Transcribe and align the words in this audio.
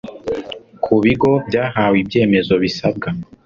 ku 0.83 0.93
bigo 1.03 1.31
byahawe 1.47 1.95
ibyemezo 2.03 2.53
bisabwa 2.63 3.07